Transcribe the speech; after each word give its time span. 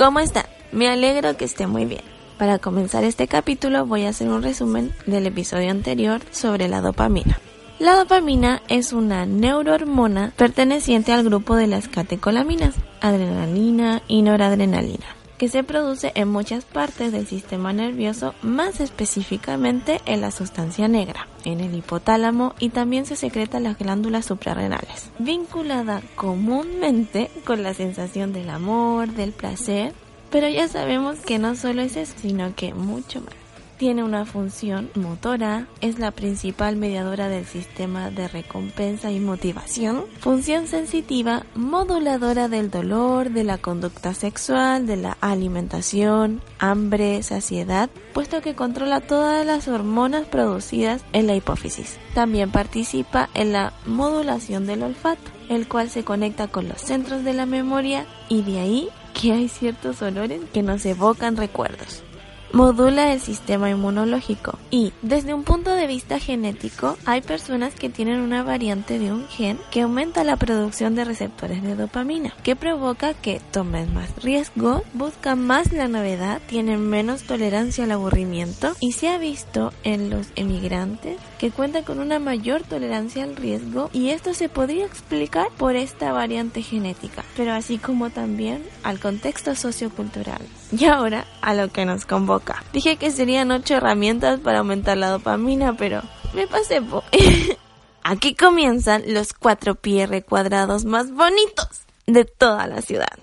¿Cómo 0.00 0.18
están? 0.20 0.46
Me 0.72 0.88
alegro 0.88 1.36
que 1.36 1.44
esté 1.44 1.66
muy 1.66 1.84
bien. 1.84 2.00
Para 2.38 2.58
comenzar 2.58 3.04
este 3.04 3.28
capítulo 3.28 3.84
voy 3.84 4.06
a 4.06 4.08
hacer 4.08 4.30
un 4.30 4.42
resumen 4.42 4.94
del 5.04 5.26
episodio 5.26 5.70
anterior 5.70 6.22
sobre 6.30 6.68
la 6.68 6.80
dopamina. 6.80 7.38
La 7.78 7.96
dopamina 7.96 8.62
es 8.68 8.94
una 8.94 9.26
neurohormona 9.26 10.32
perteneciente 10.38 11.12
al 11.12 11.22
grupo 11.22 11.54
de 11.54 11.66
las 11.66 11.88
catecolaminas, 11.88 12.76
adrenalina 13.02 14.00
y 14.08 14.22
noradrenalina, 14.22 15.04
que 15.40 15.48
se 15.48 15.64
produce 15.64 16.12
en 16.16 16.28
muchas 16.28 16.66
partes 16.66 17.12
del 17.12 17.26
sistema 17.26 17.72
nervioso, 17.72 18.34
más 18.42 18.78
específicamente 18.78 20.02
en 20.04 20.20
la 20.20 20.32
sustancia 20.32 20.86
negra, 20.86 21.28
en 21.46 21.60
el 21.60 21.74
hipotálamo 21.74 22.54
y 22.58 22.68
también 22.68 23.06
se 23.06 23.16
secreta 23.16 23.56
en 23.56 23.64
las 23.64 23.78
glándulas 23.78 24.26
suprarrenales, 24.26 25.10
vinculada 25.18 26.02
comúnmente 26.14 27.30
con 27.46 27.62
la 27.62 27.72
sensación 27.72 28.34
del 28.34 28.50
amor, 28.50 29.14
del 29.14 29.32
placer, 29.32 29.94
pero 30.30 30.46
ya 30.46 30.68
sabemos 30.68 31.20
que 31.20 31.38
no 31.38 31.56
solo 31.56 31.80
es 31.80 31.96
eso, 31.96 32.12
sino 32.20 32.54
que 32.54 32.74
mucho 32.74 33.22
más 33.22 33.39
tiene 33.80 34.04
una 34.04 34.26
función 34.26 34.90
motora, 34.94 35.66
es 35.80 35.98
la 35.98 36.10
principal 36.10 36.76
mediadora 36.76 37.30
del 37.30 37.46
sistema 37.46 38.10
de 38.10 38.28
recompensa 38.28 39.10
y 39.10 39.20
motivación, 39.20 40.04
función 40.18 40.66
sensitiva, 40.66 41.46
moduladora 41.54 42.48
del 42.48 42.70
dolor, 42.70 43.30
de 43.30 43.42
la 43.42 43.56
conducta 43.56 44.12
sexual, 44.12 44.86
de 44.86 44.98
la 44.98 45.16
alimentación, 45.22 46.42
hambre, 46.58 47.22
saciedad, 47.22 47.88
puesto 48.12 48.42
que 48.42 48.54
controla 48.54 49.00
todas 49.00 49.46
las 49.46 49.66
hormonas 49.66 50.26
producidas 50.26 51.02
en 51.14 51.26
la 51.26 51.34
hipófisis. 51.34 51.98
También 52.12 52.50
participa 52.50 53.30
en 53.32 53.52
la 53.52 53.72
modulación 53.86 54.66
del 54.66 54.82
olfato, 54.82 55.30
el 55.48 55.66
cual 55.68 55.88
se 55.88 56.04
conecta 56.04 56.48
con 56.48 56.68
los 56.68 56.82
centros 56.82 57.24
de 57.24 57.32
la 57.32 57.46
memoria 57.46 58.04
y 58.28 58.42
de 58.42 58.60
ahí 58.60 58.88
que 59.18 59.32
hay 59.32 59.48
ciertos 59.48 60.02
olores 60.02 60.42
que 60.52 60.62
nos 60.62 60.84
evocan 60.84 61.38
recuerdos 61.38 62.04
modula 62.52 63.12
el 63.12 63.20
sistema 63.20 63.70
inmunológico. 63.70 64.58
Y 64.70 64.92
desde 65.02 65.34
un 65.34 65.44
punto 65.44 65.74
de 65.74 65.86
vista 65.86 66.18
genético 66.18 66.96
hay 67.06 67.20
personas 67.20 67.74
que 67.74 67.88
tienen 67.88 68.20
una 68.20 68.42
variante 68.42 68.98
de 68.98 69.12
un 69.12 69.26
gen 69.28 69.58
que 69.70 69.82
aumenta 69.82 70.24
la 70.24 70.36
producción 70.36 70.94
de 70.94 71.04
receptores 71.04 71.62
de 71.62 71.76
dopamina 71.76 72.34
que 72.42 72.56
provoca 72.56 73.14
que 73.14 73.40
tomen 73.50 73.92
más 73.94 74.22
riesgo, 74.22 74.82
buscan 74.94 75.44
más 75.46 75.72
la 75.72 75.88
novedad, 75.88 76.40
tienen 76.46 76.88
menos 76.88 77.22
tolerancia 77.22 77.84
al 77.84 77.92
aburrimiento. 77.92 78.74
Y 78.80 78.92
se 78.92 79.08
ha 79.08 79.18
visto 79.18 79.72
en 79.84 80.10
los 80.10 80.28
emigrantes 80.36 81.18
que 81.38 81.50
cuentan 81.50 81.84
con 81.84 81.98
una 81.98 82.18
mayor 82.18 82.62
tolerancia 82.62 83.24
al 83.24 83.36
riesgo. 83.36 83.90
Y 83.92 84.10
esto 84.10 84.34
se 84.34 84.48
podría 84.48 84.86
explicar 84.86 85.48
por 85.56 85.76
esta 85.76 86.12
variante 86.12 86.62
genética, 86.62 87.24
pero 87.36 87.52
así 87.52 87.78
como 87.78 88.10
también 88.10 88.62
al 88.82 88.98
contexto 89.00 89.54
sociocultural. 89.54 90.40
Y 90.78 90.84
ahora 90.86 91.26
a 91.40 91.54
lo 91.54 91.68
que 91.68 91.84
nos 91.84 92.06
convoca. 92.06 92.62
Dije 92.72 92.96
que 92.96 93.10
serían 93.10 93.50
ocho 93.50 93.74
herramientas 93.74 94.40
para 94.40 94.58
aumentar 94.58 94.96
la 94.96 95.10
dopamina, 95.10 95.76
pero 95.76 96.02
me 96.34 96.46
pasé 96.46 96.80
po. 96.80 97.02
Aquí 98.02 98.34
comienzan 98.34 99.02
los 99.06 99.32
cuatro 99.32 99.74
PR 99.74 100.22
cuadrados 100.24 100.84
más 100.84 101.12
bonitos 101.12 101.82
de 102.06 102.24
toda 102.24 102.66
la 102.66 102.82
ciudad. 102.82 103.18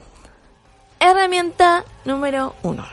Herramienta 1.00 1.84
número 2.06 2.56
uno. 2.63 2.85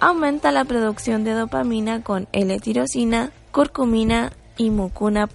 Aumenta 0.00 0.52
la 0.52 0.64
producción 0.64 1.24
de 1.24 1.32
dopamina 1.32 2.02
con 2.02 2.28
L-tirosina, 2.32 3.32
curcumina 3.50 4.32
y 4.56 4.70
mucuna 4.70 5.26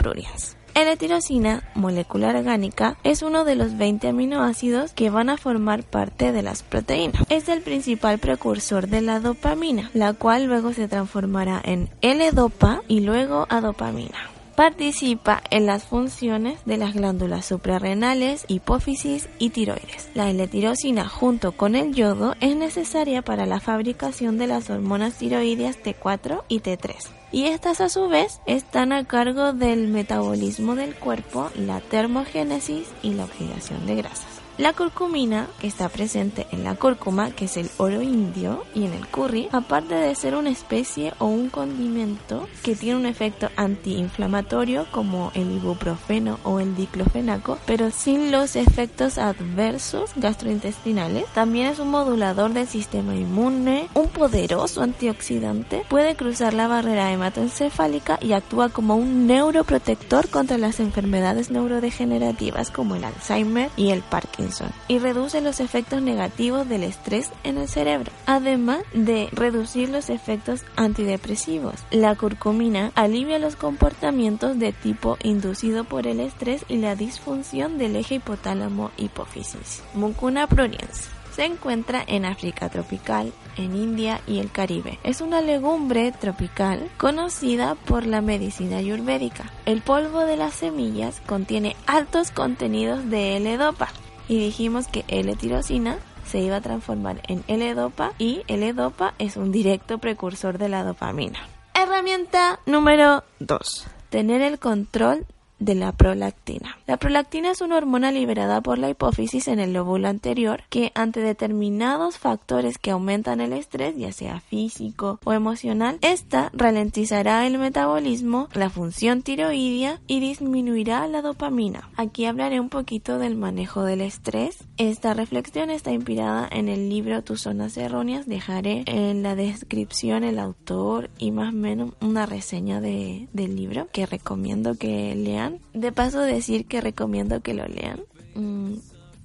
pruriens. 0.73 0.91
L-tirosina, 0.91 1.63
molécula 1.75 2.29
orgánica, 2.29 2.97
es 3.03 3.21
uno 3.21 3.43
de 3.45 3.55
los 3.55 3.77
20 3.77 4.09
aminoácidos 4.09 4.93
que 4.93 5.09
van 5.09 5.29
a 5.29 5.37
formar 5.37 5.83
parte 5.83 6.31
de 6.31 6.41
las 6.41 6.63
proteínas. 6.63 7.23
Es 7.29 7.49
el 7.49 7.61
principal 7.61 8.19
precursor 8.19 8.87
de 8.87 9.01
la 9.01 9.19
dopamina, 9.19 9.89
la 9.93 10.13
cual 10.13 10.45
luego 10.45 10.73
se 10.73 10.87
transformará 10.87 11.61
en 11.63 11.89
L-dopa 12.01 12.81
y 12.87 13.01
luego 13.01 13.47
a 13.49 13.61
dopamina. 13.61 14.29
Participa 14.55 15.41
en 15.49 15.65
las 15.65 15.85
funciones 15.85 16.59
de 16.65 16.77
las 16.77 16.93
glándulas 16.93 17.45
suprarrenales, 17.45 18.45
hipófisis 18.47 19.29
y 19.39 19.49
tiroides. 19.49 20.09
La 20.13 20.29
L-tirosina 20.29 21.07
junto 21.07 21.53
con 21.53 21.75
el 21.75 21.93
yodo 21.93 22.35
es 22.41 22.55
necesaria 22.55 23.21
para 23.21 23.45
la 23.45 23.59
fabricación 23.59 24.37
de 24.37 24.47
las 24.47 24.69
hormonas 24.69 25.13
tiroideas 25.13 25.77
T4 25.81 26.43
y 26.49 26.59
T3 26.59 27.20
y 27.31 27.45
estas 27.45 27.81
a 27.81 27.89
su 27.89 28.07
vez 28.07 28.41
están 28.45 28.91
a 28.91 29.05
cargo 29.05 29.53
del 29.53 29.87
metabolismo 29.87 30.75
del 30.75 30.95
cuerpo, 30.95 31.49
la 31.55 31.79
termogénesis 31.79 32.87
y 33.01 33.13
la 33.13 33.25
oxidación 33.25 33.85
de 33.85 33.95
grasas. 33.95 34.40
La 34.61 34.73
curcumina, 34.73 35.47
que 35.59 35.65
está 35.65 35.89
presente 35.89 36.45
en 36.51 36.63
la 36.63 36.75
cúrcuma, 36.75 37.31
que 37.31 37.45
es 37.45 37.57
el 37.57 37.67
oro 37.77 38.03
indio, 38.03 38.63
y 38.75 38.85
en 38.85 38.93
el 38.93 39.07
curry, 39.07 39.49
aparte 39.51 39.95
de 39.95 40.13
ser 40.13 40.35
una 40.35 40.51
especie 40.51 41.13
o 41.17 41.25
un 41.25 41.49
condimento 41.49 42.47
que 42.61 42.75
tiene 42.75 42.99
un 42.99 43.07
efecto 43.07 43.49
antiinflamatorio 43.55 44.85
como 44.91 45.31
el 45.33 45.51
ibuprofeno 45.51 46.37
o 46.43 46.59
el 46.59 46.75
diclofenaco, 46.75 47.57
pero 47.65 47.89
sin 47.89 48.31
los 48.31 48.55
efectos 48.55 49.17
adversos 49.17 50.11
gastrointestinales, 50.15 51.25
también 51.33 51.65
es 51.65 51.79
un 51.79 51.89
modulador 51.89 52.53
del 52.53 52.67
sistema 52.67 53.15
inmune, 53.15 53.87
un 53.95 54.09
poderoso 54.09 54.83
antioxidante, 54.83 55.87
puede 55.89 56.15
cruzar 56.15 56.53
la 56.53 56.67
barrera 56.67 57.11
hematoencefálica 57.11 58.19
y 58.21 58.33
actúa 58.33 58.69
como 58.69 58.95
un 58.95 59.25
neuroprotector 59.25 60.29
contra 60.29 60.59
las 60.59 60.79
enfermedades 60.79 61.49
neurodegenerativas 61.49 62.69
como 62.69 62.95
el 62.95 63.05
Alzheimer 63.05 63.71
y 63.75 63.89
el 63.89 64.03
Parkinson 64.03 64.50
y 64.87 64.99
reduce 64.99 65.41
los 65.41 65.59
efectos 65.59 66.01
negativos 66.01 66.67
del 66.67 66.83
estrés 66.83 67.31
en 67.43 67.57
el 67.57 67.67
cerebro, 67.67 68.11
además 68.25 68.79
de 68.93 69.29
reducir 69.31 69.89
los 69.89 70.09
efectos 70.09 70.63
antidepresivos. 70.75 71.75
La 71.91 72.15
curcumina 72.15 72.91
alivia 72.95 73.39
los 73.39 73.55
comportamientos 73.55 74.59
de 74.59 74.73
tipo 74.73 75.17
inducido 75.23 75.83
por 75.83 76.07
el 76.07 76.19
estrés 76.19 76.65
y 76.67 76.77
la 76.77 76.95
disfunción 76.95 77.77
del 77.77 77.95
eje 77.95 78.15
hipotálamo-hipófisis. 78.15 79.83
Mucuna 79.93 80.47
pruriens 80.47 81.09
se 81.31 81.45
encuentra 81.45 82.03
en 82.05 82.25
África 82.25 82.69
tropical, 82.69 83.33
en 83.57 83.75
India 83.75 84.21
y 84.27 84.39
el 84.39 84.51
Caribe. 84.51 84.99
Es 85.03 85.21
una 85.21 85.41
legumbre 85.41 86.11
tropical 86.11 86.89
conocida 86.97 87.75
por 87.75 88.05
la 88.05 88.21
medicina 88.21 88.77
ayurvédica. 88.77 89.51
El 89.65 89.81
polvo 89.81 90.21
de 90.21 90.37
las 90.37 90.53
semillas 90.53 91.21
contiene 91.25 91.75
altos 91.87 92.31
contenidos 92.31 93.09
de 93.09 93.37
L-dopa, 93.37 93.89
y 94.31 94.39
dijimos 94.39 94.87
que 94.87 95.03
L-tirosina 95.09 95.97
se 96.25 96.39
iba 96.39 96.55
a 96.55 96.61
transformar 96.61 97.21
en 97.27 97.43
L-dopa 97.49 98.13
y 98.17 98.43
L-dopa 98.47 99.13
es 99.19 99.35
un 99.35 99.51
directo 99.51 99.97
precursor 99.97 100.57
de 100.57 100.69
la 100.69 100.85
dopamina. 100.85 101.39
Herramienta 101.73 102.61
número 102.65 103.25
2. 103.39 103.87
Tener 104.09 104.41
el 104.41 104.57
control 104.57 105.25
de 105.61 105.75
la 105.75 105.93
prolactina. 105.93 106.77
La 106.87 106.97
prolactina 106.97 107.51
es 107.51 107.61
una 107.61 107.77
hormona 107.77 108.11
liberada 108.11 108.61
por 108.61 108.77
la 108.77 108.89
hipófisis 108.89 109.47
en 109.47 109.59
el 109.59 109.73
lóbulo 109.73 110.09
anterior 110.09 110.63
que 110.69 110.91
ante 110.95 111.21
determinados 111.21 112.17
factores 112.17 112.77
que 112.77 112.91
aumentan 112.91 113.39
el 113.39 113.53
estrés, 113.53 113.95
ya 113.95 114.11
sea 114.11 114.41
físico 114.41 115.19
o 115.23 115.33
emocional, 115.33 115.99
esta 116.01 116.49
ralentizará 116.53 117.45
el 117.47 117.59
metabolismo, 117.59 118.49
la 118.53 118.69
función 118.69 119.21
tiroidea 119.21 120.01
y 120.07 120.19
disminuirá 120.19 121.07
la 121.07 121.21
dopamina. 121.21 121.89
Aquí 121.95 122.25
hablaré 122.25 122.59
un 122.59 122.69
poquito 122.69 123.19
del 123.19 123.35
manejo 123.35 123.83
del 123.83 124.01
estrés. 124.01 124.65
Esta 124.77 125.13
reflexión 125.13 125.69
está 125.69 125.91
inspirada 125.91 126.49
en 126.51 126.69
el 126.69 126.89
libro 126.89 127.23
Tus 127.23 127.41
zonas 127.41 127.77
erróneas. 127.77 128.25
Dejaré 128.25 128.83
en 128.87 129.21
la 129.21 129.35
descripción 129.35 130.23
el 130.23 130.39
autor 130.39 131.11
y 131.19 131.31
más 131.31 131.53
o 131.53 131.57
menos 131.57 131.91
una 132.01 132.25
reseña 132.25 132.81
de, 132.81 133.27
del 133.33 133.55
libro 133.55 133.87
que 133.91 134.07
recomiendo 134.07 134.75
que 134.75 135.13
lean 135.15 135.50
de 135.73 135.91
paso 135.91 136.19
decir 136.21 136.65
que 136.65 136.81
recomiendo 136.81 137.41
que 137.41 137.53
lo 137.53 137.67
lean. 137.67 138.01
Mm, 138.35 138.75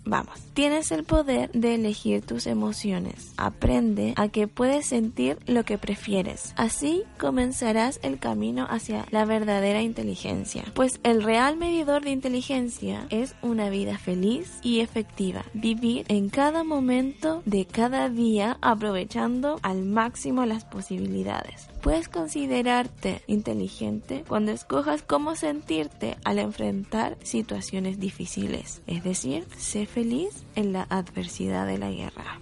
Vamos, 0.08 0.38
tienes 0.54 0.92
el 0.92 1.02
poder 1.02 1.50
de 1.50 1.74
elegir 1.74 2.24
tus 2.24 2.46
emociones. 2.46 3.32
Aprende 3.36 4.14
a 4.16 4.28
que 4.28 4.46
puedes 4.46 4.86
sentir 4.86 5.36
lo 5.46 5.64
que 5.64 5.78
prefieres. 5.78 6.54
Así 6.56 7.02
comenzarás 7.18 7.98
el 8.04 8.20
camino 8.20 8.68
hacia 8.70 9.04
la 9.10 9.24
verdadera 9.24 9.82
inteligencia. 9.82 10.62
Pues 10.74 11.00
el 11.02 11.24
real 11.24 11.56
medidor 11.56 12.04
de 12.04 12.10
inteligencia 12.10 13.08
es 13.10 13.34
una 13.42 13.68
vida 13.68 13.98
feliz 13.98 14.60
y 14.62 14.78
efectiva. 14.78 15.44
Vivir 15.54 16.04
en 16.06 16.28
cada 16.28 16.62
momento 16.62 17.42
de 17.44 17.66
cada 17.66 18.08
día 18.08 18.58
aprovechando 18.62 19.58
al 19.62 19.82
máximo 19.82 20.46
las 20.46 20.64
posibilidades. 20.64 21.68
Puedes 21.82 22.08
considerarte 22.08 23.22
inteligente 23.26 24.24
cuando 24.26 24.52
escojas 24.52 25.02
cómo 25.02 25.34
sentirte 25.34 26.16
al 26.24 26.38
enfrentar 26.38 27.16
situaciones 27.22 27.98
difíciles. 27.98 28.82
Es 28.86 29.04
decir, 29.04 29.46
sé 29.56 29.86
feliz 29.86 29.95
en 29.96 30.75
la 30.75 30.82
adversidad 30.90 31.66
de 31.66 31.78
la 31.78 31.90
guerra. 31.90 32.38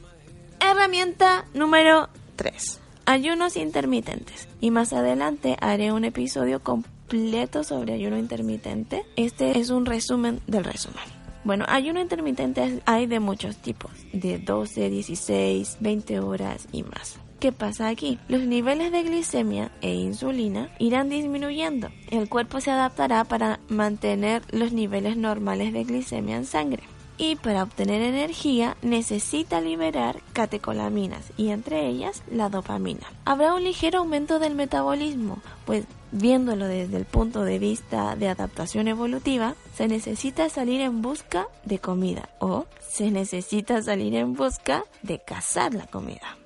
Herramienta 0.59 1.45
número 1.55 2.09
3. 2.35 2.81
Ayunos 3.07 3.57
intermitentes. 3.57 4.49
Y 4.61 4.73
más 4.73 4.93
adelante 4.93 5.57
haré 5.61 5.93
un 5.93 6.05
episodio 6.05 6.65
completo 6.65 7.63
sobre 7.63 7.93
ayuno 7.93 8.19
intermitente. 8.19 9.05
Este 9.15 9.57
es 9.61 9.71
un 9.71 9.87
resumen 9.87 10.41
del 10.49 10.65
resumen. 10.65 11.05
Bueno, 11.45 11.65
ayuno 11.69 12.01
intermitente 12.01 12.81
hay 12.87 13.07
de 13.07 13.21
muchos 13.21 13.59
tipos, 13.59 13.93
de 14.13 14.41
12, 14.41 14.91
16, 14.91 15.77
20 15.79 16.21
horas 16.21 16.67
y 16.73 16.83
más. 16.83 17.21
¿Qué 17.39 17.53
pasa 17.53 17.87
aquí? 17.87 18.19
Los 18.27 18.43
niveles 18.43 18.91
de 18.91 19.05
glicemia 19.05 19.71
e 19.81 19.95
insulina 19.95 20.71
irán 20.81 21.09
disminuyendo. 21.09 21.91
El 22.11 22.29
cuerpo 22.29 22.61
se 22.61 22.73
adaptará 22.73 23.23
para 23.23 23.61
mantener 23.69 24.43
los 24.51 24.73
niveles 24.73 25.17
normales 25.17 25.73
de 25.73 25.85
glicemia 25.85 26.37
en 26.37 26.47
sangre. 26.47 26.83
Y 27.17 27.37
para 27.37 27.63
obtener 27.63 28.03
energía 28.03 28.77
necesita 28.83 29.61
liberar 29.61 30.21
catecolaminas 30.33 31.33
y 31.37 31.51
entre 31.51 31.87
ellas 31.87 32.23
la 32.31 32.49
dopamina. 32.49 33.07
Habrá 33.25 33.55
un 33.55 33.63
ligero 33.63 34.01
aumento 34.01 34.39
del 34.39 34.55
metabolismo, 34.55 35.39
pues 35.65 35.85
viéndolo 36.11 36.67
desde 36.67 36.97
el 36.97 37.05
punto 37.05 37.45
de 37.45 37.59
vista 37.59 38.17
de 38.17 38.29
adaptación 38.29 38.89
evolutiva, 38.89 39.55
se 39.75 39.87
necesita 39.89 40.49
salir 40.49 40.81
en 40.81 41.03
busca 41.03 41.47
de 41.65 41.79
comida 41.79 42.31
o 42.41 42.67
se 42.81 43.11
necesita 43.11 43.83
salir 43.83 44.15
en 44.15 44.35
busca 44.35 44.85
de 45.03 45.19
cazar 45.21 45.75
la 45.75 45.87
comida. 45.87 46.37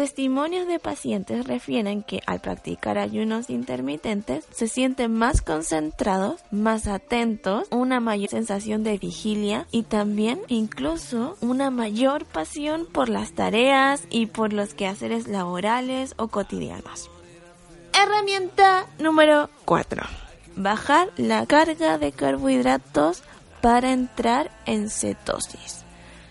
Testimonios 0.00 0.66
de 0.66 0.78
pacientes 0.78 1.46
refieren 1.46 2.02
que 2.02 2.22
al 2.24 2.40
practicar 2.40 2.96
ayunos 2.96 3.50
intermitentes 3.50 4.46
se 4.50 4.66
sienten 4.66 5.12
más 5.12 5.42
concentrados, 5.42 6.40
más 6.50 6.86
atentos, 6.86 7.68
una 7.70 8.00
mayor 8.00 8.30
sensación 8.30 8.82
de 8.82 8.96
vigilia 8.96 9.66
y 9.70 9.82
también 9.82 10.40
incluso 10.48 11.36
una 11.42 11.70
mayor 11.70 12.24
pasión 12.24 12.86
por 12.90 13.10
las 13.10 13.32
tareas 13.32 14.04
y 14.08 14.24
por 14.24 14.54
los 14.54 14.72
quehaceres 14.72 15.28
laborales 15.28 16.14
o 16.16 16.28
cotidianos. 16.28 17.10
Herramienta 17.92 18.86
número 18.98 19.50
4. 19.66 20.02
Bajar 20.56 21.10
la 21.18 21.44
carga 21.44 21.98
de 21.98 22.12
carbohidratos 22.12 23.22
para 23.60 23.92
entrar 23.92 24.50
en 24.64 24.88
cetosis 24.88 25.79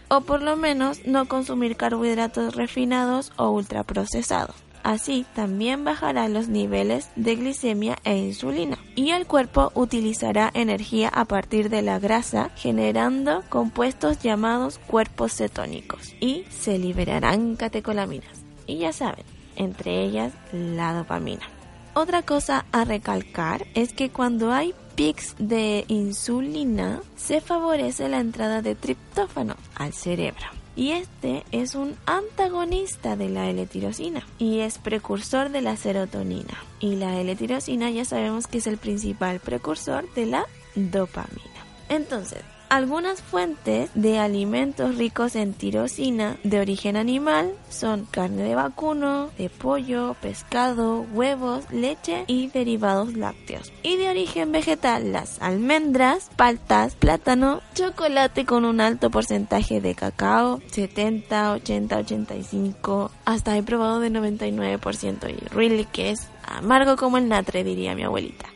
o 0.10 0.22
por 0.22 0.42
lo 0.42 0.56
menos 0.56 1.06
no 1.06 1.28
consumir 1.28 1.76
carbohidratos 1.76 2.56
refinados 2.56 3.32
o 3.38 3.50
ultraprocesados. 3.50 4.56
Así 4.84 5.26
también 5.36 5.84
bajará 5.84 6.30
los 6.30 6.48
niveles 6.48 7.10
de 7.16 7.36
glicemia 7.36 7.98
e 8.06 8.18
insulina 8.18 8.78
y 8.96 9.12
el 9.12 9.26
cuerpo 9.28 9.72
utilizará 9.76 10.50
energía 10.54 11.10
a 11.10 11.26
partir 11.26 11.70
de 11.70 11.82
la 11.82 12.00
grasa 12.00 12.50
generando 12.56 13.44
compuestos 13.50 14.20
llamados 14.20 14.80
cuerpos 14.80 15.34
cetónicos 15.34 16.16
y 16.20 16.46
se 16.50 16.80
liberarán 16.80 17.56
catecolaminas. 17.56 18.44
Y 18.68 18.78
ya 18.78 18.94
saben, 18.94 19.26
entre 19.56 20.04
ellas 20.04 20.34
la 20.54 20.94
dopamina. 20.94 21.59
Otra 21.94 22.22
cosa 22.22 22.66
a 22.72 22.86
recalcar 22.86 23.66
es 23.74 23.94
que 23.94 24.10
cuando 24.10 24.52
hay 24.52 24.74
pics 24.96 25.36
de 25.40 25.86
insulina 25.88 27.02
se 27.16 27.42
favorece 27.42 28.10
la 28.10 28.20
entrada 28.20 28.62
de 28.62 28.76
triptófano 28.76 29.56
al 29.76 29.94
cerebro. 29.94 30.46
Y 30.76 30.92
este 30.92 31.44
es 31.52 31.76
un 31.76 31.96
antagonista 32.06 33.16
de 33.16 33.30
la 33.30 33.50
L-tirosina 33.50 34.26
y 34.38 34.60
es 34.60 34.78
precursor 34.78 35.50
de 35.50 35.62
la 35.62 35.76
serotonina. 35.76 36.58
Y 36.80 36.96
la 36.96 37.20
L-tirosina 37.20 37.90
ya 37.90 38.06
sabemos 38.06 38.48
que 38.48 38.60
es 38.60 38.68
el 38.68 38.78
principal 38.78 39.40
precursor 39.40 40.14
de 40.14 40.26
la 40.26 40.46
dopamina. 40.76 41.66
Entonces, 41.90 42.44
algunas 42.70 43.22
fuentes 43.22 43.90
de 43.96 44.20
alimentos 44.20 44.96
ricos 44.96 45.36
en 45.36 45.54
tirosina 45.54 46.38
de 46.44 46.60
origen 46.60 46.96
animal 46.96 47.54
son 47.70 48.06
carne 48.06 48.44
de 48.44 48.56
vacuno, 48.56 49.30
de 49.38 49.50
pollo, 49.50 50.16
pescado, 50.22 51.06
huevos, 51.14 51.66
leche 51.72 52.24
y 52.28 52.48
derivados 52.48 53.16
lácteos. 53.16 53.74
Y 53.84 53.98
de 53.98 54.10
origen 54.10 54.52
vegetal 54.52 55.12
las 55.12 55.42
almendras, 55.42 56.30
paltas, 56.36 56.96
plátano, 56.96 57.62
chocolate 57.74 58.46
con 58.46 58.66
un 58.66 58.82
alto 58.82 59.10
porcentaje 59.10 59.82
de 59.82 59.96
cacao, 59.96 60.62
70, 60.68 61.54
80, 61.54 61.98
85, 61.98 63.12
hasta 63.26 63.58
he 63.58 63.64
probado 63.64 64.00
de 64.00 64.12
99% 64.12 65.30
y 65.30 65.54
really 65.54 65.86
que 65.86 66.12
es 66.12 66.28
amargo 66.44 66.96
como 66.98 67.18
el 67.18 67.28
natre 67.28 67.64
diría 67.64 67.96
mi 67.96 68.04
abuelita 68.04 68.48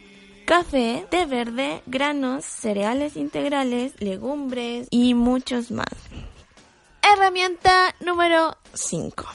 café, 0.54 1.08
té 1.10 1.26
verde, 1.26 1.82
granos, 1.88 2.46
cereales 2.46 3.16
integrales, 3.16 4.00
legumbres 4.00 4.88
y 4.92 5.16
muchos 5.16 5.72
más. 5.72 5.88
Herramienta 7.02 7.96
número 8.06 8.56
5. 8.76 9.26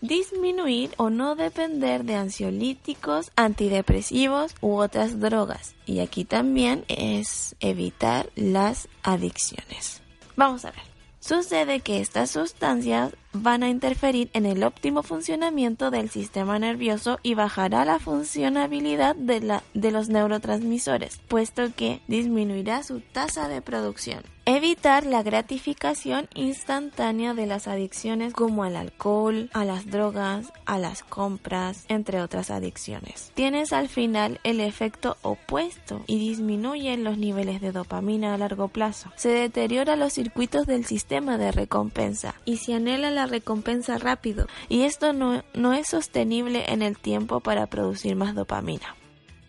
Disminuir 0.00 0.90
o 0.96 1.08
no 1.08 1.36
depender 1.36 2.02
de 2.02 2.16
ansiolíticos, 2.16 3.30
antidepresivos 3.36 4.56
u 4.60 4.78
otras 4.78 5.20
drogas. 5.20 5.76
Y 5.86 6.00
aquí 6.00 6.24
también 6.24 6.84
es 6.88 7.54
evitar 7.60 8.28
las 8.34 8.88
adicciones. 9.04 10.02
Vamos 10.34 10.64
a 10.64 10.72
ver. 10.72 10.82
Sucede 11.20 11.78
que 11.78 12.00
estas 12.00 12.32
sustancias 12.32 13.14
van 13.42 13.62
a 13.62 13.68
interferir 13.68 14.30
en 14.32 14.46
el 14.46 14.62
óptimo 14.62 15.02
funcionamiento 15.02 15.90
del 15.90 16.10
sistema 16.10 16.58
nervioso 16.58 17.18
y 17.22 17.34
bajará 17.34 17.84
la 17.84 17.98
funcionabilidad 17.98 19.16
de, 19.16 19.40
la, 19.40 19.62
de 19.74 19.90
los 19.90 20.08
neurotransmisores, 20.08 21.20
puesto 21.28 21.74
que 21.74 22.00
disminuirá 22.08 22.82
su 22.82 23.00
tasa 23.00 23.48
de 23.48 23.62
producción. 23.62 24.22
Evitar 24.48 25.04
la 25.04 25.24
gratificación 25.24 26.28
instantánea 26.34 27.34
de 27.34 27.46
las 27.46 27.66
adicciones 27.66 28.32
como 28.32 28.62
al 28.62 28.76
alcohol, 28.76 29.50
a 29.52 29.64
las 29.64 29.90
drogas, 29.90 30.52
a 30.66 30.78
las 30.78 31.02
compras, 31.02 31.84
entre 31.88 32.22
otras 32.22 32.52
adicciones. 32.52 33.32
Tienes 33.34 33.72
al 33.72 33.88
final 33.88 34.38
el 34.44 34.60
efecto 34.60 35.16
opuesto 35.22 36.04
y 36.06 36.20
disminuye 36.20 36.96
los 36.96 37.18
niveles 37.18 37.60
de 37.60 37.72
dopamina 37.72 38.34
a 38.34 38.38
largo 38.38 38.68
plazo. 38.68 39.10
Se 39.16 39.30
deteriora 39.30 39.96
los 39.96 40.12
circuitos 40.12 40.64
del 40.68 40.84
sistema 40.84 41.38
de 41.38 41.50
recompensa 41.50 42.36
y 42.44 42.58
se 42.58 42.74
anhela 42.74 43.10
la 43.10 43.25
recompensa 43.26 43.98
rápido 43.98 44.46
y 44.68 44.82
esto 44.82 45.12
no, 45.12 45.42
no 45.54 45.72
es 45.72 45.88
sostenible 45.88 46.64
en 46.68 46.82
el 46.82 46.98
tiempo 46.98 47.40
para 47.40 47.66
producir 47.66 48.16
más 48.16 48.34
dopamina. 48.34 48.96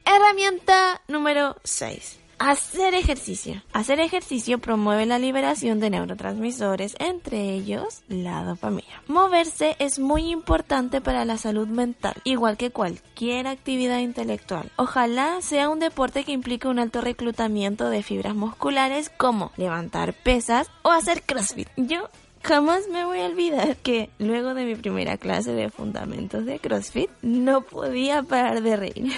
Herramienta 0.05 1.01
número 1.07 1.57
6 1.63 2.19
Hacer 2.39 2.93
ejercicio. 2.93 3.63
Hacer 3.73 3.99
ejercicio 3.99 4.59
promueve 4.59 5.07
la 5.07 5.17
liberación 5.17 5.79
de 5.79 5.89
neurotransmisores, 5.89 6.95
entre 6.99 7.51
ellos 7.53 8.03
la 8.09 8.43
dopamina. 8.43 9.01
Moverse 9.07 9.75
es 9.79 9.97
muy 9.97 10.29
importante 10.29 11.01
para 11.01 11.25
la 11.25 11.37
salud 11.37 11.67
mental, 11.67 12.13
igual 12.25 12.55
que 12.55 12.69
cualquier 12.69 13.47
actividad 13.47 13.99
intelectual. 13.99 14.71
Ojalá 14.75 15.41
sea 15.41 15.69
un 15.69 15.79
deporte 15.79 16.23
que 16.23 16.31
implique 16.31 16.67
un 16.67 16.77
alto 16.77 17.01
reclutamiento 17.01 17.89
de 17.89 18.03
fibras 18.03 18.35
musculares 18.35 19.09
como 19.09 19.51
levantar 19.57 20.13
pesas 20.13 20.69
o 20.83 20.91
hacer 20.91 21.23
CrossFit. 21.23 21.69
Yo 21.75 22.07
Jamás 22.47 22.87
me 22.87 23.03
voy 23.03 23.19
a 23.19 23.25
olvidar 23.25 23.75
que 23.75 24.09
luego 24.19 24.53
de 24.53 24.63
mi 24.63 24.75
primera 24.75 25.17
clase 25.17 25.51
de 25.51 25.69
fundamentos 25.69 26.45
de 26.45 26.59
CrossFit 26.59 27.09
no 27.21 27.59
podía 27.59 28.23
parar 28.23 28.61
de 28.61 28.77
reír. 28.77 29.11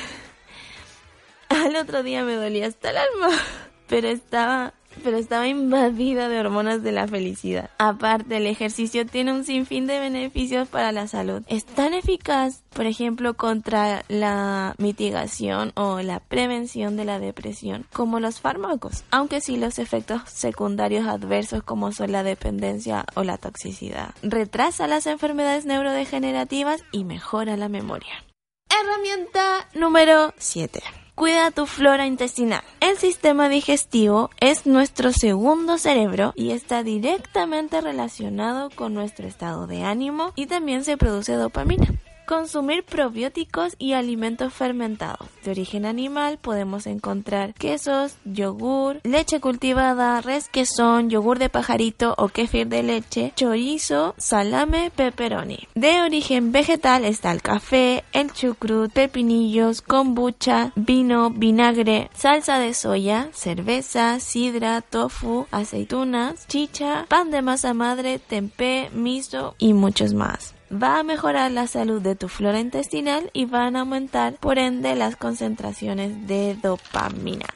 Al 1.50 1.76
otro 1.76 2.02
día 2.02 2.24
me 2.24 2.34
dolía 2.34 2.66
hasta 2.66 2.90
el 2.90 2.98
alma, 2.98 3.30
pero 3.88 4.08
estaba 4.08 4.74
pero 5.04 5.18
estaba 5.18 5.48
invadida 5.48 6.30
de 6.30 6.40
hormonas 6.40 6.84
de 6.84 6.92
la 6.92 7.08
felicidad. 7.08 7.70
Aparte, 7.78 8.38
el 8.38 8.48
ejercicio 8.48 9.06
tiene 9.06 9.34
un 9.34 9.44
sinfín 9.44 9.88
de 9.88 10.00
beneficios 10.00 10.68
para 10.68 10.92
la 10.92 11.08
salud. 11.08 11.44
Es 11.48 11.66
tan 11.66 11.94
eficaz, 11.94 12.64
por 12.74 12.86
ejemplo, 12.86 13.36
contra 13.36 14.04
la 14.08 14.76
mitigación 14.78 15.72
o 15.76 16.02
la 16.02 16.20
prevención 16.20 16.98
de 16.98 17.06
la 17.06 17.20
depresión 17.20 17.86
como 17.94 18.20
los 18.20 18.40
fármacos, 18.40 19.04
aunque 19.12 19.42
sí 19.42 19.58
los 19.58 19.80
efectos 19.80 20.22
secundarios 20.28 21.08
adversos 21.08 21.64
como 21.64 21.92
son 21.92 22.12
la 22.12 22.24
dependencia 22.24 23.06
o 23.16 23.24
la 23.24 23.38
toxicidad. 23.38 24.14
Retrasa 24.22 24.88
las 24.88 25.08
enfermedades 25.08 25.66
neurodegenerativas 25.66 26.84
y 26.92 27.04
mejora 27.06 27.58
la 27.58 27.70
memoria. 27.70 28.24
Herramienta 28.70 29.68
número 29.74 30.34
7 30.38 30.99
cuida 31.20 31.52
tu 31.52 31.66
flora 31.66 32.08
intestinal. 32.08 32.62
El 32.80 32.96
sistema 32.96 33.50
digestivo 33.50 34.30
es 34.40 34.66
nuestro 34.66 35.12
segundo 35.12 35.78
cerebro 35.78 36.32
y 36.34 36.52
está 36.52 36.82
directamente 36.82 37.82
relacionado 37.82 38.70
con 38.70 38.94
nuestro 38.94 39.28
estado 39.28 39.68
de 39.68 39.84
ánimo 39.84 40.32
y 40.38 40.46
también 40.46 40.86
se 40.86 40.96
produce 40.96 41.34
dopamina. 41.34 41.90
Consumir 42.30 42.84
probióticos 42.84 43.76
y 43.80 43.94
alimentos 43.94 44.54
fermentados. 44.54 45.28
De 45.44 45.50
origen 45.50 45.88
animal 45.88 46.38
podemos 46.38 46.86
encontrar 46.86 47.56
quesos, 47.56 48.18
yogur, 48.24 49.00
leche 49.02 49.40
cultivada, 49.40 50.22
quesón, 50.52 51.10
yogur 51.10 51.40
de 51.40 51.50
pajarito 51.50 52.14
o 52.20 52.28
kéfir 52.28 52.68
de 52.68 52.84
leche, 52.84 53.34
chorizo, 53.36 54.14
salame, 54.20 54.92
pepperoni. 54.96 55.68
De 55.74 56.02
origen 56.02 56.52
vegetal 56.52 57.04
está 57.04 57.32
el 57.32 57.42
café, 57.42 58.04
el 58.14 58.32
chucrut, 58.32 58.94
pepinillos, 58.94 59.82
kombucha, 59.82 60.72
vino, 60.76 61.32
vinagre, 61.32 62.12
salsa 62.14 62.60
de 62.60 62.76
soya, 62.76 63.30
cerveza, 63.34 64.20
sidra, 64.20 64.82
tofu, 64.82 65.48
aceitunas, 65.50 66.46
chicha, 66.46 67.08
pan 67.10 67.32
de 67.32 67.42
masa 67.42 67.74
madre, 67.74 68.20
tempeh, 68.20 68.92
miso 68.94 69.56
y 69.58 69.74
muchos 69.74 70.14
más 70.14 70.59
va 70.72 71.00
a 71.00 71.04
mejorar 71.04 71.52
la 71.52 71.68
salud 71.68 72.02
de 72.02 72.16
tu 72.16 72.28
flora 72.28 72.60
intestinal 72.60 73.30
y 73.34 73.46
van 73.46 73.76
a 73.76 73.82
aumentar 73.82 74.34
por 74.36 74.60
ende 74.60 74.96
las 74.96 75.16
concentraciones 75.16 76.28
de 76.28 76.56
dopamina. 76.62 77.48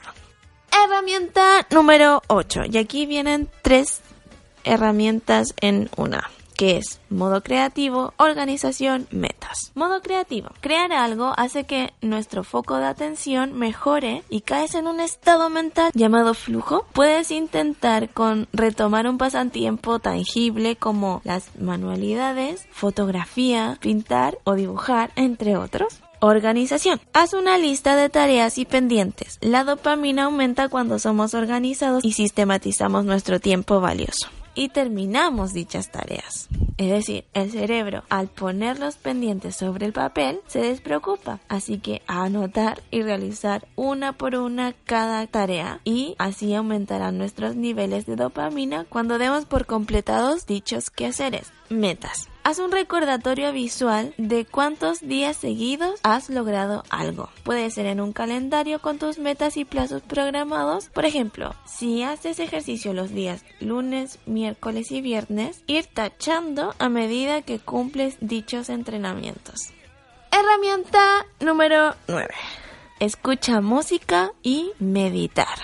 Herramienta 0.84 1.66
número 1.70 2.22
8. 2.28 2.62
Y 2.70 2.78
aquí 2.78 3.06
vienen 3.06 3.48
tres 3.62 4.00
herramientas 4.64 5.54
en 5.60 5.88
una 5.96 6.30
que 6.54 6.76
es 6.76 7.00
modo 7.10 7.42
creativo, 7.42 8.14
organización, 8.16 9.06
metas. 9.10 9.72
Modo 9.74 10.00
creativo. 10.00 10.50
Crear 10.60 10.92
algo 10.92 11.32
hace 11.36 11.64
que 11.64 11.92
nuestro 12.00 12.44
foco 12.44 12.76
de 12.76 12.86
atención 12.86 13.52
mejore 13.52 14.22
y 14.30 14.40
caes 14.42 14.74
en 14.74 14.86
un 14.86 15.00
estado 15.00 15.50
mental 15.50 15.90
llamado 15.94 16.34
flujo. 16.34 16.86
Puedes 16.92 17.30
intentar 17.30 18.10
con 18.10 18.48
retomar 18.52 19.06
un 19.06 19.18
pasatiempo 19.18 19.98
tangible 19.98 20.76
como 20.76 21.20
las 21.24 21.56
manualidades, 21.58 22.66
fotografía, 22.70 23.78
pintar 23.80 24.38
o 24.44 24.54
dibujar, 24.54 25.12
entre 25.16 25.56
otros. 25.56 26.00
Organización. 26.20 27.00
Haz 27.12 27.34
una 27.34 27.58
lista 27.58 27.96
de 27.96 28.08
tareas 28.08 28.56
y 28.56 28.64
pendientes. 28.64 29.38
La 29.42 29.64
dopamina 29.64 30.24
aumenta 30.24 30.68
cuando 30.68 30.98
somos 30.98 31.34
organizados 31.34 32.02
y 32.02 32.12
sistematizamos 32.12 33.04
nuestro 33.04 33.40
tiempo 33.40 33.80
valioso 33.80 34.28
y 34.54 34.68
terminamos 34.68 35.52
dichas 35.52 35.90
tareas. 35.90 36.48
Es 36.76 36.90
decir, 36.90 37.24
el 37.34 37.52
cerebro 37.52 38.02
al 38.08 38.28
poner 38.28 38.78
los 38.78 38.96
pendientes 38.96 39.56
sobre 39.56 39.86
el 39.86 39.92
papel 39.92 40.40
se 40.46 40.60
despreocupa, 40.60 41.38
así 41.48 41.78
que 41.78 42.02
anotar 42.06 42.82
y 42.90 43.02
realizar 43.02 43.66
una 43.76 44.12
por 44.12 44.34
una 44.34 44.72
cada 44.84 45.26
tarea 45.26 45.80
y 45.84 46.16
así 46.18 46.54
aumentarán 46.54 47.16
nuestros 47.16 47.54
niveles 47.54 48.06
de 48.06 48.16
dopamina 48.16 48.86
cuando 48.88 49.18
demos 49.18 49.44
por 49.44 49.66
completados 49.66 50.46
dichos 50.46 50.90
quehaceres. 50.90 51.52
Metas. 51.68 52.28
Haz 52.46 52.58
un 52.58 52.70
recordatorio 52.70 53.52
visual 53.52 54.12
de 54.18 54.44
cuántos 54.44 55.00
días 55.00 55.34
seguidos 55.34 55.98
has 56.02 56.28
logrado 56.28 56.84
algo. 56.90 57.30
Puede 57.42 57.70
ser 57.70 57.86
en 57.86 58.02
un 58.02 58.12
calendario 58.12 58.82
con 58.82 58.98
tus 58.98 59.18
metas 59.18 59.56
y 59.56 59.64
plazos 59.64 60.02
programados. 60.02 60.90
Por 60.90 61.06
ejemplo, 61.06 61.54
si 61.64 62.02
haces 62.02 62.38
ejercicio 62.40 62.92
los 62.92 63.12
días 63.12 63.46
lunes, 63.60 64.18
miércoles 64.26 64.92
y 64.92 65.00
viernes, 65.00 65.64
ir 65.66 65.86
tachando 65.86 66.74
a 66.78 66.90
medida 66.90 67.40
que 67.40 67.60
cumples 67.60 68.18
dichos 68.20 68.68
entrenamientos. 68.68 69.70
Herramienta 70.30 71.24
número 71.40 71.94
9. 72.08 72.28
Escucha 73.00 73.62
música 73.62 74.32
y 74.42 74.70
meditar. 74.78 75.58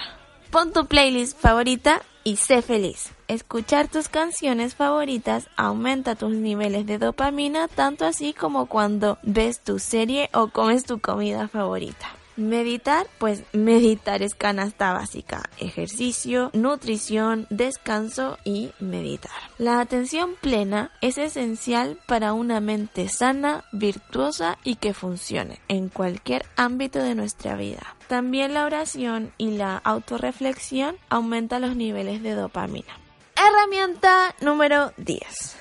Pon 0.51 0.73
tu 0.73 0.87
playlist 0.87 1.39
favorita 1.39 2.01
y 2.25 2.37
sé 2.37 2.63
feliz. 2.63 3.11
Escuchar 3.29 3.89
tus 3.89 4.09
canciones 4.09 4.75
favoritas 4.75 5.49
aumenta 5.57 6.15
tus 6.15 6.33
niveles 6.33 6.87
de 6.87 6.99
dopamina 6.99 7.69
tanto 7.69 8.05
así 8.05 8.33
como 8.33 8.67
cuando 8.67 9.19
ves 9.23 9.61
tu 9.61 9.79
serie 9.79 10.31
o 10.33 10.49
comes 10.49 10.85
tu 10.85 11.01
comida 11.01 11.49
favorita. 11.49 12.20
Meditar, 12.37 13.07
pues 13.19 13.43
meditar 13.53 14.23
es 14.23 14.35
canasta 14.35 14.93
básica, 14.93 15.51
ejercicio, 15.59 16.51
nutrición, 16.53 17.47
descanso 17.51 18.39
y 18.45 18.71
meditar. 18.81 19.33
La 19.59 19.81
atención 19.81 20.35
plena 20.41 20.91
es 21.01 21.19
esencial 21.19 21.99
para 22.07 22.33
una 22.33 22.61
mente 22.61 23.09
sana, 23.09 23.65
virtuosa 23.73 24.59
y 24.65 24.77
que 24.77 24.95
funcione 24.95 25.61
en 25.69 25.89
cualquier 25.89 26.47
ámbito 26.57 27.01
de 27.01 27.15
nuestra 27.15 27.57
vida. 27.57 27.97
También 28.09 28.55
la 28.55 28.65
oración 28.65 29.33
y 29.39 29.53
la 29.53 29.77
autorreflexión 29.77 30.97
aumentan 31.09 31.63
los 31.63 31.77
niveles 31.77 32.23
de 32.23 32.35
dopamina. 32.35 32.99
Herramienta 33.37 34.35
número 34.41 34.93
10. 34.97 35.57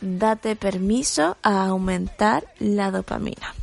Date 0.00 0.56
permiso 0.56 1.36
a 1.42 1.66
aumentar 1.66 2.46
la 2.58 2.90
dopamina. 2.90 3.54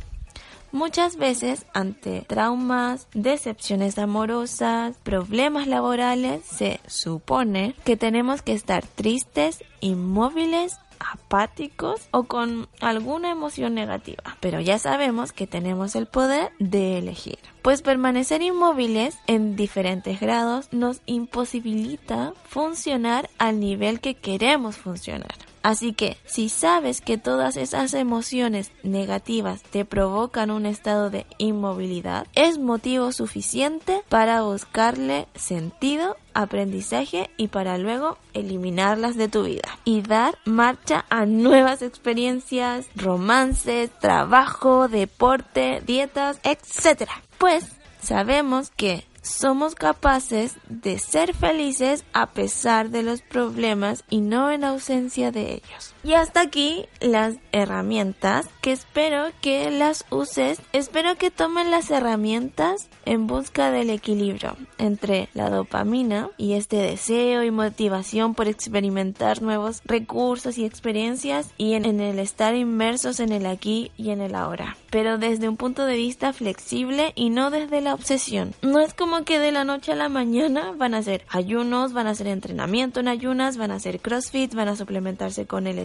Muchas 0.74 1.14
veces 1.14 1.66
ante 1.72 2.22
traumas, 2.22 3.06
decepciones 3.14 3.96
amorosas, 3.96 4.96
problemas 5.04 5.68
laborales, 5.68 6.44
se 6.44 6.80
supone 6.88 7.76
que 7.84 7.96
tenemos 7.96 8.42
que 8.42 8.54
estar 8.54 8.84
tristes, 8.84 9.62
inmóviles 9.80 10.80
apáticos 10.98 12.08
o 12.10 12.24
con 12.24 12.66
alguna 12.80 13.30
emoción 13.30 13.74
negativa. 13.74 14.36
Pero 14.40 14.58
ya 14.58 14.80
sabemos 14.80 15.30
que 15.30 15.46
tenemos 15.46 15.94
el 15.94 16.06
poder 16.06 16.50
de 16.58 16.98
elegir. 16.98 17.38
Pues 17.62 17.80
permanecer 17.80 18.42
inmóviles 18.42 19.16
en 19.28 19.54
diferentes 19.54 20.18
grados 20.18 20.72
nos 20.72 21.02
imposibilita 21.06 22.32
funcionar 22.48 23.30
al 23.38 23.60
nivel 23.60 24.00
que 24.00 24.14
queremos 24.16 24.76
funcionar. 24.76 25.36
Así 25.64 25.94
que 25.94 26.18
si 26.26 26.50
sabes 26.50 27.00
que 27.00 27.16
todas 27.16 27.56
esas 27.56 27.94
emociones 27.94 28.70
negativas 28.82 29.62
te 29.62 29.86
provocan 29.86 30.50
un 30.50 30.66
estado 30.66 31.08
de 31.08 31.24
inmovilidad, 31.38 32.26
es 32.34 32.58
motivo 32.58 33.12
suficiente 33.12 34.02
para 34.10 34.42
buscarle 34.42 35.26
sentido, 35.34 36.18
aprendizaje 36.34 37.30
y 37.38 37.48
para 37.48 37.78
luego 37.78 38.18
eliminarlas 38.34 39.16
de 39.16 39.28
tu 39.28 39.44
vida 39.44 39.78
y 39.86 40.02
dar 40.02 40.36
marcha 40.44 41.06
a 41.08 41.24
nuevas 41.24 41.80
experiencias, 41.80 42.84
romances, 42.94 43.90
trabajo, 44.00 44.88
deporte, 44.88 45.82
dietas, 45.86 46.40
etc. 46.44 47.08
Pues 47.38 47.64
sabemos 48.02 48.70
que 48.76 49.06
somos 49.24 49.74
capaces 49.74 50.56
de 50.68 50.98
ser 50.98 51.34
felices 51.34 52.04
a 52.12 52.26
pesar 52.26 52.90
de 52.90 53.02
los 53.02 53.22
problemas 53.22 54.04
y 54.10 54.20
no 54.20 54.50
en 54.50 54.64
ausencia 54.64 55.32
de 55.32 55.54
ellos. 55.54 55.93
Y 56.04 56.12
hasta 56.12 56.42
aquí 56.42 56.84
las 57.00 57.36
herramientas 57.50 58.46
que 58.60 58.72
espero 58.72 59.28
que 59.40 59.70
las 59.70 60.04
uses. 60.10 60.60
Espero 60.74 61.16
que 61.16 61.30
tomen 61.30 61.70
las 61.70 61.90
herramientas 61.90 62.88
en 63.06 63.26
busca 63.26 63.70
del 63.70 63.88
equilibrio 63.88 64.56
entre 64.76 65.28
la 65.32 65.48
dopamina 65.48 66.28
y 66.36 66.54
este 66.54 66.76
deseo 66.76 67.42
y 67.42 67.50
motivación 67.50 68.34
por 68.34 68.48
experimentar 68.48 69.40
nuevos 69.40 69.80
recursos 69.86 70.58
y 70.58 70.66
experiencias 70.66 71.50
y 71.56 71.72
en, 71.72 71.84
el 71.86 72.18
estar 72.18 72.54
inmersos 72.54 73.18
en 73.20 73.32
el 73.32 73.46
aquí 73.46 73.90
y 73.96 74.10
en 74.10 74.20
el 74.20 74.34
ahora. 74.34 74.76
Pero 74.90 75.16
desde 75.16 75.48
un 75.48 75.56
punto 75.56 75.86
de 75.86 75.96
vista 75.96 76.32
flexible 76.32 77.12
y 77.14 77.30
no 77.30 77.50
desde 77.50 77.80
la 77.80 77.94
obsesión. 77.94 78.54
No 78.60 78.80
es 78.80 78.92
como 78.92 79.24
que 79.24 79.38
de 79.38 79.52
la 79.52 79.64
noche 79.64 79.92
a 79.92 79.96
la 79.96 80.08
mañana 80.08 80.72
van 80.76 80.94
a 80.94 80.98
hacer 80.98 81.24
ayunos, 81.30 81.94
van 81.94 82.08
a 82.08 82.10
hacer 82.10 82.26
entrenamiento 82.26 83.00
en 83.00 83.08
ayunas, 83.08 83.56
van 83.56 83.70
a 83.70 83.76
hacer 83.76 84.00
crossfit, 84.00 84.54
van 84.54 84.68
a 84.68 84.76
suplementarse 84.76 85.46
con 85.46 85.66
el 85.66 85.78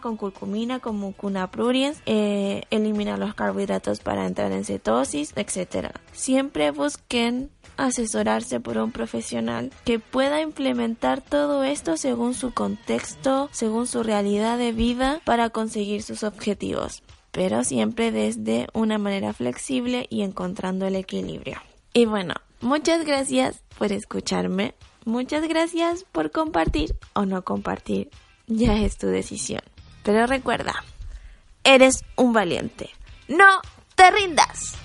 con 0.00 0.16
curcumina, 0.16 0.80
con 0.80 0.96
mucuna 0.96 1.50
pruriens, 1.50 2.02
eh, 2.06 2.62
eliminar 2.70 3.18
los 3.18 3.34
carbohidratos 3.34 4.00
para 4.00 4.26
entrar 4.26 4.52
en 4.52 4.64
cetosis, 4.64 5.32
etc. 5.36 5.92
Siempre 6.12 6.70
busquen 6.72 7.50
asesorarse 7.76 8.58
por 8.60 8.78
un 8.78 8.90
profesional 8.90 9.70
que 9.84 9.98
pueda 9.98 10.40
implementar 10.40 11.20
todo 11.20 11.62
esto 11.62 11.96
según 11.96 12.34
su 12.34 12.52
contexto, 12.52 13.48
según 13.52 13.86
su 13.86 14.02
realidad 14.02 14.58
de 14.58 14.72
vida 14.72 15.20
para 15.24 15.50
conseguir 15.50 16.02
sus 16.02 16.22
objetivos, 16.22 17.02
pero 17.32 17.64
siempre 17.64 18.12
desde 18.12 18.66
una 18.72 18.98
manera 18.98 19.32
flexible 19.32 20.06
y 20.10 20.22
encontrando 20.22 20.86
el 20.86 20.96
equilibrio. 20.96 21.58
Y 21.92 22.06
bueno, 22.06 22.34
muchas 22.60 23.04
gracias 23.04 23.62
por 23.78 23.92
escucharme, 23.92 24.74
muchas 25.04 25.46
gracias 25.46 26.04
por 26.10 26.30
compartir 26.30 26.96
o 27.14 27.26
no 27.26 27.44
compartir 27.44 28.10
ya 28.46 28.76
es 28.78 28.96
tu 28.96 29.08
decisión. 29.08 29.62
Pero 30.02 30.26
recuerda, 30.26 30.84
eres 31.64 32.04
un 32.16 32.32
valiente. 32.32 32.90
No 33.28 33.60
te 33.94 34.10
rindas. 34.10 34.76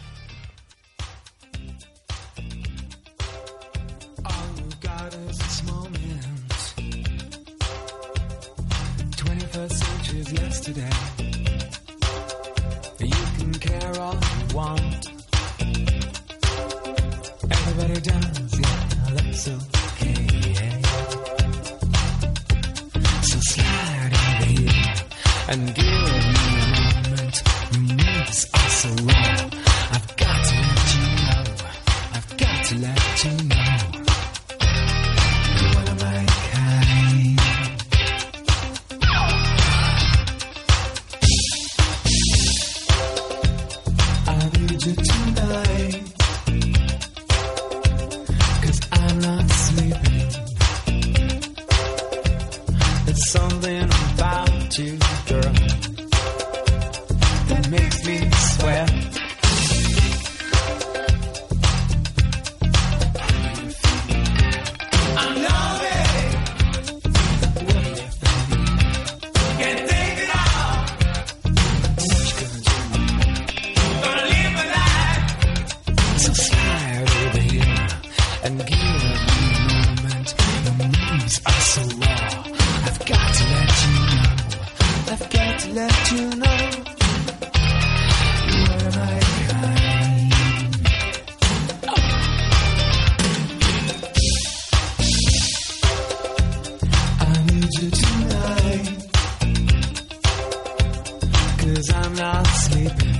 Sleeping. 102.54 103.18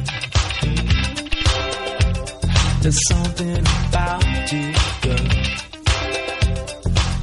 There's 2.82 3.00
something 3.08 3.60
about 3.90 4.52
you, 4.52 4.74
girl, 5.02 5.28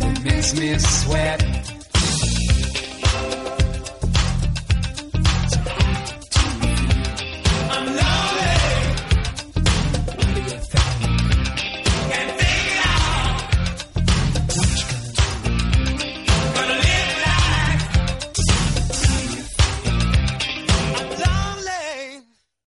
that 0.01 0.21
makes 0.25 0.55
me 0.59 0.79
sweat. 0.79 1.58